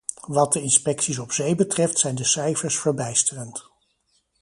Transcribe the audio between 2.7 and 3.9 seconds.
verbijsterend.